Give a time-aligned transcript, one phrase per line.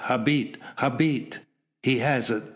[0.05, 0.55] Habet!
[0.79, 1.37] Habet!"
[1.83, 2.41] "He has it!"